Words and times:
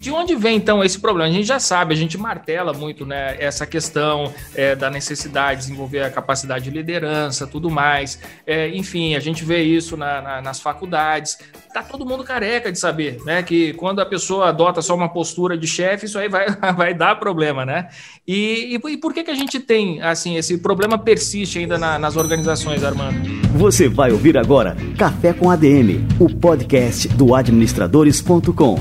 De 0.00 0.10
onde 0.10 0.34
vem 0.34 0.56
então 0.56 0.82
esse 0.82 0.98
problema? 0.98 1.28
A 1.28 1.32
gente 1.32 1.46
já 1.46 1.60
sabe, 1.60 1.92
a 1.92 1.96
gente 1.96 2.16
martela 2.16 2.72
muito 2.72 3.04
né, 3.04 3.36
essa 3.38 3.66
questão 3.66 4.32
é, 4.54 4.74
da 4.74 4.88
necessidade 4.88 5.60
de 5.60 5.66
desenvolver 5.66 6.00
a 6.00 6.10
capacidade 6.10 6.64
de 6.64 6.70
liderança, 6.70 7.46
tudo 7.46 7.68
mais. 7.68 8.18
É, 8.46 8.70
enfim, 8.70 9.14
a 9.14 9.20
gente 9.20 9.44
vê 9.44 9.62
isso 9.62 9.98
na, 9.98 10.22
na, 10.22 10.40
nas 10.40 10.58
faculdades. 10.58 11.36
Tá 11.74 11.82
todo 11.82 12.06
mundo 12.06 12.24
careca 12.24 12.72
de 12.72 12.78
saber, 12.78 13.18
né? 13.26 13.42
Que 13.42 13.74
quando 13.74 14.00
a 14.00 14.06
pessoa 14.06 14.48
adota 14.48 14.80
só 14.80 14.94
uma 14.94 15.10
postura 15.10 15.54
de 15.54 15.66
chefe, 15.66 16.06
isso 16.06 16.18
aí 16.18 16.30
vai, 16.30 16.46
vai 16.74 16.94
dar 16.94 17.16
problema, 17.16 17.66
né? 17.66 17.88
E, 18.26 18.80
e, 18.82 18.90
e, 18.92 18.96
por 18.96 19.12
que, 19.12 19.22
que 19.22 19.30
a 19.30 19.34
gente 19.34 19.60
tem, 19.60 20.00
assim, 20.00 20.38
esse 20.38 20.56
problema 20.56 20.96
persiste 20.96 21.58
ainda 21.58 21.76
na, 21.76 21.98
nas 21.98 22.16
organizações, 22.16 22.82
Armando? 22.82 23.28
Você 23.58 23.86
vai 23.86 24.12
ouvir 24.12 24.38
agora 24.38 24.74
Café 24.96 25.34
com 25.34 25.50
ADM, 25.50 26.08
o 26.18 26.34
podcast 26.34 27.06
do 27.08 27.34
administradores.com. 27.34 28.78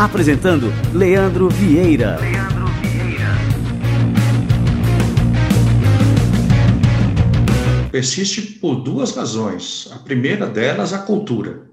Apresentando 0.00 0.72
Leandro 0.94 1.50
Vieira. 1.50 2.18
Leandro 2.18 2.66
Vieira. 2.80 3.28
Persiste 7.92 8.40
por 8.40 8.76
duas 8.76 9.14
razões. 9.14 9.90
A 9.94 9.98
primeira 9.98 10.46
delas, 10.46 10.94
a 10.94 11.00
cultura. 11.00 11.64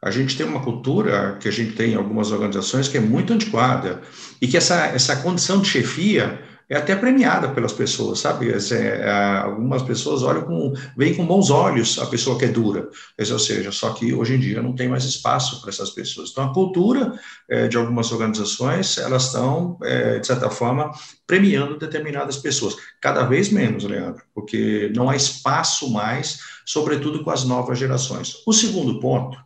A 0.00 0.08
gente 0.12 0.36
tem 0.36 0.46
uma 0.46 0.60
cultura 0.60 1.36
que 1.40 1.48
a 1.48 1.50
gente 1.50 1.72
tem 1.72 1.94
em 1.94 1.96
algumas 1.96 2.30
organizações 2.30 2.86
que 2.86 2.96
é 2.96 3.00
muito 3.00 3.32
antiquada 3.32 4.02
e 4.40 4.46
que 4.46 4.56
essa, 4.56 4.86
essa 4.86 5.16
condição 5.16 5.60
de 5.60 5.66
chefia 5.66 6.40
é 6.68 6.76
até 6.76 6.96
premiada 6.96 7.48
pelas 7.48 7.72
pessoas, 7.72 8.20
sabe? 8.20 8.50
É, 8.50 9.10
algumas 9.42 9.82
pessoas 9.82 10.22
olham 10.22 10.42
com, 10.42 10.72
veem 10.96 11.14
com 11.14 11.26
bons 11.26 11.50
olhos 11.50 11.98
a 11.98 12.06
pessoa 12.06 12.38
que 12.38 12.46
é 12.46 12.48
dura, 12.48 12.88
ou 13.18 13.38
seja, 13.38 13.70
só 13.70 13.92
que 13.92 14.14
hoje 14.14 14.34
em 14.34 14.40
dia 14.40 14.62
não 14.62 14.74
tem 14.74 14.88
mais 14.88 15.04
espaço 15.04 15.60
para 15.60 15.70
essas 15.70 15.90
pessoas. 15.90 16.30
Então, 16.30 16.44
a 16.44 16.54
cultura 16.54 17.18
é, 17.48 17.68
de 17.68 17.76
algumas 17.76 18.10
organizações, 18.12 18.98
elas 18.98 19.26
estão, 19.26 19.78
é, 19.82 20.18
de 20.18 20.26
certa 20.26 20.48
forma, 20.48 20.90
premiando 21.26 21.78
determinadas 21.78 22.36
pessoas, 22.38 22.76
cada 23.00 23.24
vez 23.24 23.50
menos, 23.50 23.84
Leandro, 23.84 24.22
porque 24.34 24.90
não 24.94 25.10
há 25.10 25.16
espaço 25.16 25.90
mais, 25.90 26.38
sobretudo 26.64 27.22
com 27.22 27.30
as 27.30 27.44
novas 27.44 27.78
gerações. 27.78 28.36
O 28.46 28.52
segundo 28.52 29.00
ponto 29.00 29.36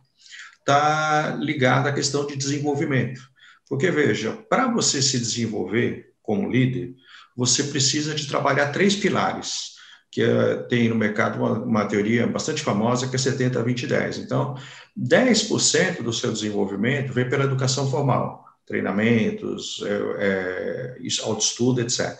está 0.59 1.35
ligado 1.39 1.87
à 1.87 1.91
questão 1.91 2.25
de 2.25 2.35
desenvolvimento, 2.35 3.21
porque, 3.67 3.91
veja, 3.91 4.31
para 4.49 4.67
você 4.67 5.01
se 5.01 5.19
desenvolver 5.19 6.09
como 6.21 6.49
líder, 6.49 6.93
você 7.35 7.63
precisa 7.63 8.13
de 8.13 8.27
trabalhar 8.27 8.71
três 8.71 8.95
pilares, 8.95 9.77
que 10.11 10.21
é, 10.21 10.55
tem 10.63 10.89
no 10.89 10.95
mercado 10.95 11.37
uma, 11.39 11.53
uma, 11.59 11.85
teoria 11.85 12.25
bastante 12.27 12.61
famosa, 12.61 13.07
que 13.07 13.15
é 13.15 13.19
70, 13.19 13.61
20, 13.63 13.87
10. 13.87 14.17
Então, 14.19 14.57
10% 14.97 16.01
do 16.01 16.11
seu 16.11 16.31
desenvolvimento 16.31 17.13
vem 17.13 17.29
pela 17.29 17.43
educação 17.43 17.89
formal, 17.89 18.43
treinamentos, 18.65 19.83
é, 19.85 20.97
é, 20.97 21.23
autoestudo, 21.23 21.81
etc. 21.81 22.17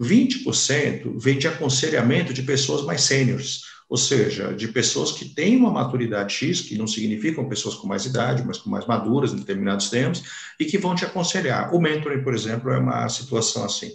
20% 0.00 1.18
vem 1.18 1.38
de 1.38 1.48
aconselhamento 1.48 2.32
de 2.32 2.42
pessoas 2.42 2.84
mais 2.84 3.02
sêniores, 3.02 3.62
ou 3.88 3.96
seja, 3.96 4.52
de 4.52 4.68
pessoas 4.68 5.12
que 5.12 5.26
têm 5.26 5.56
uma 5.56 5.70
maturidade 5.70 6.34
X, 6.34 6.60
que 6.60 6.76
não 6.76 6.86
significam 6.86 7.48
pessoas 7.48 7.76
com 7.76 7.86
mais 7.86 8.04
idade, 8.04 8.44
mas 8.44 8.58
com 8.58 8.68
mais 8.68 8.84
maduras 8.86 9.32
em 9.32 9.36
determinados 9.36 9.88
termos, 9.88 10.22
e 10.58 10.64
que 10.64 10.76
vão 10.76 10.94
te 10.94 11.04
aconselhar. 11.04 11.72
O 11.72 11.80
mentoring, 11.80 12.22
por 12.22 12.34
exemplo, 12.34 12.70
é 12.70 12.78
uma 12.78 13.08
situação 13.08 13.64
assim. 13.64 13.92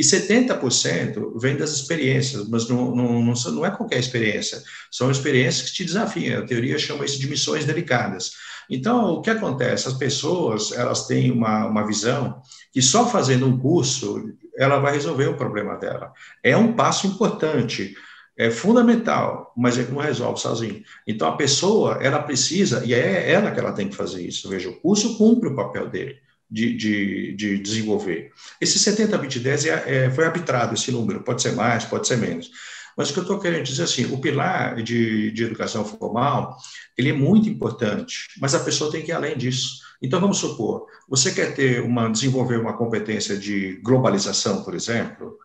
E 0.00 0.02
70% 0.02 1.38
vem 1.38 1.58
das 1.58 1.72
experiências, 1.72 2.48
mas 2.48 2.66
não, 2.66 2.96
não, 2.96 3.22
não, 3.22 3.34
não 3.34 3.66
é 3.66 3.70
qualquer 3.70 3.98
experiência, 3.98 4.62
são 4.90 5.10
experiências 5.10 5.68
que 5.68 5.76
te 5.76 5.84
desafiam. 5.84 6.42
A 6.42 6.46
teoria 6.46 6.78
chama 6.78 7.04
isso 7.04 7.20
de 7.20 7.28
missões 7.28 7.66
delicadas. 7.66 8.32
Então, 8.70 9.12
o 9.12 9.20
que 9.20 9.28
acontece? 9.28 9.88
As 9.88 9.92
pessoas, 9.92 10.72
elas 10.72 11.06
têm 11.06 11.30
uma, 11.30 11.66
uma 11.66 11.86
visão 11.86 12.40
que 12.72 12.80
só 12.80 13.06
fazendo 13.10 13.46
um 13.46 13.58
curso, 13.58 14.32
ela 14.56 14.78
vai 14.78 14.94
resolver 14.94 15.26
o 15.26 15.36
problema 15.36 15.76
dela. 15.76 16.14
É 16.42 16.56
um 16.56 16.72
passo 16.72 17.06
importante, 17.06 17.94
é 18.38 18.50
fundamental, 18.50 19.52
mas 19.54 19.76
ele 19.76 19.92
não 19.92 20.00
resolve 20.00 20.40
sozinho. 20.40 20.82
Então, 21.06 21.28
a 21.28 21.36
pessoa, 21.36 21.98
ela 22.00 22.22
precisa, 22.22 22.82
e 22.86 22.94
é 22.94 23.30
ela 23.30 23.50
que 23.50 23.60
ela 23.60 23.72
tem 23.72 23.90
que 23.90 23.96
fazer 23.96 24.26
isso. 24.26 24.48
Veja, 24.48 24.70
o 24.70 24.80
curso 24.80 25.18
cumpre 25.18 25.50
o 25.50 25.54
papel 25.54 25.90
dele 25.90 26.16
de, 26.50 26.76
de, 26.76 27.32
de 27.34 27.58
desenvolver. 27.58 28.32
Esse 28.60 28.78
70, 28.78 29.16
20, 29.16 29.40
10 29.40 29.64
é, 29.66 29.84
é, 29.86 30.10
foi 30.10 30.24
arbitrado 30.24 30.74
esse 30.74 30.90
número, 30.90 31.22
pode 31.22 31.42
ser 31.42 31.52
mais, 31.52 31.84
pode 31.84 32.08
ser 32.08 32.16
menos. 32.16 32.50
Mas 32.96 33.08
o 33.08 33.12
que 33.12 33.20
eu 33.20 33.22
estou 33.22 33.38
querendo 33.38 33.62
dizer 33.62 33.84
assim, 33.84 34.12
o 34.12 34.18
pilar 34.18 34.82
de, 34.82 35.30
de 35.30 35.44
educação 35.44 35.84
formal, 35.84 36.56
ele 36.98 37.10
é 37.10 37.12
muito 37.12 37.48
importante, 37.48 38.28
mas 38.40 38.54
a 38.54 38.60
pessoa 38.60 38.90
tem 38.90 39.02
que 39.02 39.10
ir 39.10 39.14
além 39.14 39.36
disso. 39.36 39.80
Então, 40.02 40.20
vamos 40.20 40.38
supor, 40.38 40.86
você 41.08 41.30
quer 41.30 41.54
ter 41.54 41.82
uma, 41.82 42.10
desenvolver 42.10 42.58
uma 42.58 42.76
competência 42.76 43.36
de 43.36 43.80
globalização, 43.82 44.64
por 44.64 44.74
exemplo, 44.74 45.36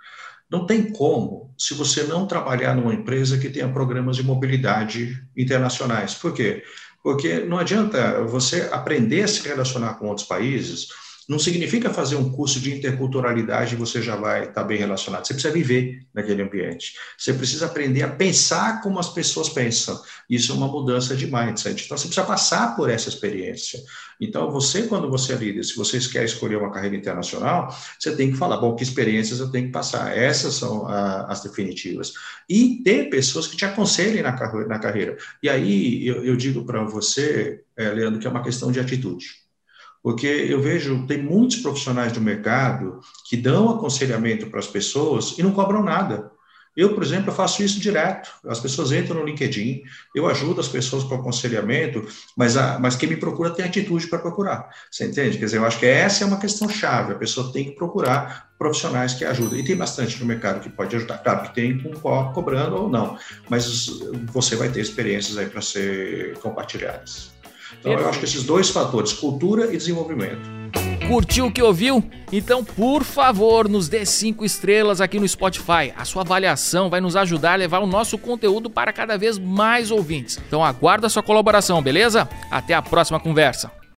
não 0.50 0.66
tem 0.66 0.92
como 0.92 1.54
se 1.58 1.74
você 1.74 2.04
não 2.04 2.28
trabalhar 2.28 2.76
numa 2.76 2.94
empresa 2.94 3.38
que 3.38 3.50
tenha 3.50 3.72
programas 3.72 4.16
de 4.16 4.24
mobilidade 4.24 5.22
internacionais. 5.36 6.14
Por 6.14 6.34
quê? 6.34 6.64
Porque 7.06 7.42
não 7.42 7.60
adianta 7.60 8.24
você 8.24 8.68
aprender 8.72 9.22
a 9.22 9.28
se 9.28 9.48
relacionar 9.48 9.94
com 9.94 10.08
outros 10.08 10.26
países, 10.26 10.88
não 11.28 11.40
significa 11.40 11.90
fazer 11.90 12.16
um 12.16 12.32
curso 12.32 12.60
de 12.60 12.76
interculturalidade 12.76 13.74
e 13.74 13.78
você 13.78 14.02
já 14.02 14.16
vai 14.16 14.46
estar 14.46 14.64
bem 14.64 14.78
relacionado. 14.78 15.26
Você 15.26 15.34
precisa 15.34 15.54
viver 15.54 16.06
naquele 16.14 16.44
ambiente. 16.44 16.94
Você 17.18 17.34
precisa 17.34 17.66
aprender 17.66 18.04
a 18.04 18.10
pensar 18.10 18.82
como 18.82 19.00
as 19.00 19.10
pessoas 19.10 19.50
pensam. 19.50 20.00
Isso 20.30 20.52
é 20.52 20.56
uma 20.56 20.68
mudança 20.68 21.16
de 21.16 21.26
mindset. 21.26 21.86
Então, 21.86 21.98
você 21.98 22.08
precisa 22.08 22.28
passar 22.28 22.76
por 22.76 22.90
essa 22.90 23.10
experiência. 23.10 23.80
Então, 24.22 24.52
você, 24.52 24.84
quando 24.84 25.10
você 25.10 25.34
é 25.34 25.36
líder, 25.36 25.64
se 25.64 25.76
você 25.76 26.00
quer 26.00 26.24
escolher 26.24 26.58
uma 26.58 26.72
carreira 26.72 26.96
internacional, 26.96 27.76
você 28.00 28.16
tem 28.16 28.32
que 28.32 28.38
falar, 28.38 28.58
bom, 28.58 28.76
que 28.76 28.84
experiências 28.84 29.40
eu 29.40 29.52
tenho 29.52 29.66
que 29.66 29.72
passar? 29.72 30.16
Essas 30.16 30.54
são 30.54 30.88
a, 30.88 31.26
as 31.32 31.42
definitivas. 31.42 32.14
E 32.48 32.82
ter 32.84 33.10
pessoas 33.10 33.48
que 33.48 33.58
te 33.58 33.66
aconselhem 33.66 34.22
na, 34.22 34.32
na 34.68 34.80
carreira. 34.80 35.18
E 35.42 35.50
aí, 35.50 36.06
eu, 36.08 36.24
eu 36.24 36.36
digo 36.36 36.64
para 36.66 36.84
você, 36.84 37.64
é, 37.76 37.90
Leandro, 37.90 38.20
que 38.20 38.28
é 38.28 38.30
uma 38.30 38.44
questão 38.44 38.72
de 38.72 38.80
atitude. 38.80 39.45
Porque 40.06 40.28
eu 40.28 40.62
vejo, 40.62 41.08
tem 41.08 41.18
muitos 41.18 41.56
profissionais 41.56 42.12
do 42.12 42.22
mercado 42.22 43.00
que 43.28 43.36
dão 43.36 43.72
aconselhamento 43.72 44.46
para 44.52 44.60
as 44.60 44.68
pessoas 44.68 45.36
e 45.36 45.42
não 45.42 45.50
cobram 45.52 45.84
nada. 45.84 46.30
Eu, 46.78 46.94
por 46.94 47.02
exemplo, 47.02 47.34
faço 47.34 47.64
isso 47.64 47.80
direto. 47.80 48.30
As 48.48 48.60
pessoas 48.60 48.92
entram 48.92 49.22
no 49.22 49.26
LinkedIn, 49.26 49.82
eu 50.14 50.28
ajudo 50.28 50.62
as 50.62 50.68
pessoas 50.68 51.04
com 51.04 51.16
aconselhamento, 51.16 52.08
mas, 52.38 52.56
a, 52.56 52.78
mas 52.78 52.96
quem 52.96 53.10
me 53.10 53.18
procura 53.18 53.50
tem 53.50 53.66
atitude 53.66 54.06
para 54.06 54.20
procurar. 54.20 54.70
Você 54.92 55.06
entende? 55.06 55.40
Quer 55.40 55.46
dizer, 55.46 55.58
eu 55.58 55.66
acho 55.66 55.80
que 55.80 55.88
essa 55.88 56.24
é 56.24 56.28
uma 56.28 56.40
questão 56.40 56.70
chave. 56.70 57.14
A 57.14 57.18
pessoa 57.18 57.52
tem 57.52 57.66
que 57.66 57.72
procurar 57.72 58.52
profissionais 58.60 59.16
que 59.16 59.26
ajudam. 59.26 59.58
E 59.58 59.66
tem 59.66 59.76
bastante 59.76 60.20
no 60.20 60.28
mercado 60.28 60.60
que 60.60 60.70
pode 60.70 60.96
ajudar. 60.96 61.18
Claro 61.18 61.48
que 61.48 61.56
tem 61.56 61.80
com 61.80 61.90
co 62.00 62.32
cobrando 62.32 62.76
ou 62.76 62.88
não, 62.88 63.18
mas 63.50 63.90
você 64.32 64.56
vai 64.56 64.70
ter 64.70 64.82
experiências 64.82 65.36
aí 65.36 65.48
para 65.48 65.64
ser 65.64 66.38
compartilhadas. 66.38 67.35
Então, 67.80 67.92
eu 67.92 68.10
acho 68.10 68.20
que 68.20 68.26
esses 68.26 68.44
dois 68.44 68.70
fatores, 68.70 69.14
cultura 69.14 69.74
e 69.74 69.78
desenvolvimento. 69.78 70.56
Curtiu 71.08 71.46
o 71.46 71.52
que 71.52 71.62
ouviu? 71.62 72.04
Então, 72.32 72.64
por 72.64 73.04
favor, 73.04 73.70
nos 73.70 73.88
dê 73.88 74.06
cinco 74.06 74.44
estrelas 74.44 75.00
aqui 75.00 75.20
no 75.20 75.28
Spotify. 75.28 75.94
A 75.96 76.04
sua 76.04 76.24
avaliação 76.24 76.90
vai 76.90 77.00
nos 77.00 77.16
ajudar 77.16 77.54
a 77.54 77.56
levar 77.56 77.80
o 77.80 77.88
nosso 77.88 78.18
conteúdo 78.18 78.70
para 78.70 78.92
cada 78.92 79.18
vez 79.18 79.38
mais 79.38 79.92
ouvintes. 79.92 80.40
Então, 80.48 80.64
aguardo 80.64 81.06
a 81.06 81.10
sua 81.10 81.22
colaboração, 81.22 81.82
beleza? 81.82 82.28
Até 82.50 82.74
a 82.74 82.82
próxima 82.82 83.20
conversa. 83.20 83.72